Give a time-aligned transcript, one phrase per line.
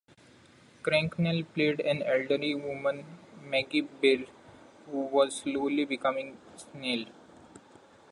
[0.81, 3.05] Cracknell played an elderly woman,
[3.43, 4.25] Maggie Beare,
[4.89, 7.05] who was slowly becoming senile.